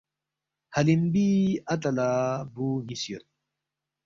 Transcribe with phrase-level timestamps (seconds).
[0.75, 2.09] حلیمبی بی اَتا لا
[2.53, 3.25] بو نیس یود۔